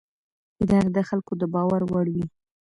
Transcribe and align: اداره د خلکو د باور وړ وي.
اداره 0.61 0.89
د 0.95 0.97
خلکو 1.09 1.33
د 1.37 1.43
باور 1.53 1.81
وړ 1.91 2.05
وي. 2.15 2.25